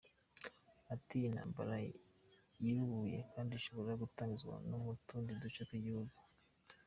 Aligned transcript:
Ati 0.93 1.17
intambara 1.27 1.75
yubuye 2.67 3.17
kandi 3.33 3.51
ishobora 3.59 3.99
gutangizwa 4.01 4.55
no 4.69 4.77
mu 4.83 4.91
tundi 5.07 5.31
duce 5.41 5.61
tw’igihugu. 5.67 6.17